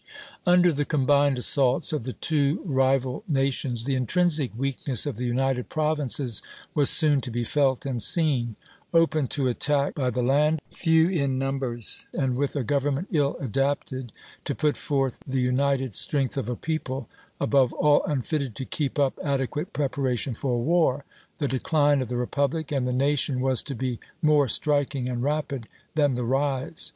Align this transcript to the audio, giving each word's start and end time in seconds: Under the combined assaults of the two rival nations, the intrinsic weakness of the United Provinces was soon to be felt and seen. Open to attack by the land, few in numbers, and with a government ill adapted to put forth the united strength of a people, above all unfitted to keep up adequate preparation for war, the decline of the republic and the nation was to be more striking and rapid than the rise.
Under 0.47 0.71
the 0.73 0.83
combined 0.83 1.37
assaults 1.37 1.93
of 1.93 2.05
the 2.05 2.13
two 2.13 2.63
rival 2.65 3.23
nations, 3.27 3.83
the 3.83 3.93
intrinsic 3.93 4.51
weakness 4.57 5.05
of 5.05 5.15
the 5.15 5.27
United 5.27 5.69
Provinces 5.69 6.41
was 6.73 6.89
soon 6.89 7.21
to 7.21 7.29
be 7.29 7.43
felt 7.43 7.85
and 7.85 8.01
seen. 8.01 8.55
Open 8.95 9.27
to 9.27 9.47
attack 9.47 9.93
by 9.93 10.09
the 10.09 10.23
land, 10.23 10.59
few 10.71 11.07
in 11.07 11.37
numbers, 11.37 12.07
and 12.13 12.35
with 12.35 12.55
a 12.55 12.63
government 12.63 13.09
ill 13.11 13.37
adapted 13.39 14.11
to 14.45 14.55
put 14.55 14.75
forth 14.75 15.19
the 15.27 15.39
united 15.41 15.93
strength 15.93 16.35
of 16.35 16.49
a 16.49 16.55
people, 16.55 17.07
above 17.39 17.71
all 17.73 18.03
unfitted 18.05 18.55
to 18.55 18.65
keep 18.65 18.97
up 18.97 19.19
adequate 19.23 19.71
preparation 19.71 20.33
for 20.33 20.59
war, 20.63 21.05
the 21.37 21.47
decline 21.47 22.01
of 22.01 22.09
the 22.09 22.17
republic 22.17 22.71
and 22.71 22.87
the 22.87 22.91
nation 22.91 23.39
was 23.39 23.61
to 23.61 23.75
be 23.75 23.99
more 24.19 24.47
striking 24.47 25.07
and 25.07 25.21
rapid 25.21 25.67
than 25.93 26.15
the 26.15 26.23
rise. 26.25 26.89